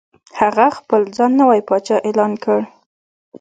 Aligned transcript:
هغه 0.39 0.65
خپل 0.77 1.01
ځان 1.15 1.31
نوی 1.39 1.59
پاچا 1.67 1.97
اعلان 2.07 2.33
کړ. 2.43 2.59